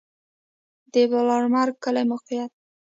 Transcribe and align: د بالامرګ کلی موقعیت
د 0.91 0.93
بالامرګ 1.11 1.75
کلی 1.83 2.03
موقعیت 2.11 2.51